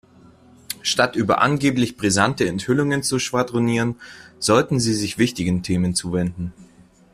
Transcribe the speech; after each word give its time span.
Statt 0.81 1.15
über 1.15 1.41
angeblich 1.43 1.95
brisante 1.95 2.47
Enthüllungen 2.47 3.03
zu 3.03 3.19
schwadronieren, 3.19 3.97
sollte 4.39 4.79
sie 4.79 4.95
sich 4.95 5.19
wichtigen 5.19 5.61
Themen 5.61 5.93
zuwenden. 5.93 6.53